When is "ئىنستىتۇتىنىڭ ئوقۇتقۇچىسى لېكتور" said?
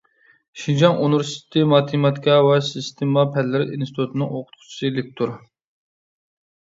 3.75-5.39